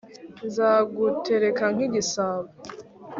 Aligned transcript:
nzagutereka 0.47 1.65
nk'igisabo 1.73 2.49